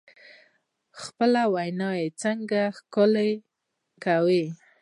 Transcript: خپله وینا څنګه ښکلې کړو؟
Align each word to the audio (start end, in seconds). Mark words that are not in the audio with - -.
خپله 1.01 1.41
وینا 1.53 1.89
څنګه 2.21 2.61
ښکلې 2.77 3.31
کړو؟ 4.03 4.43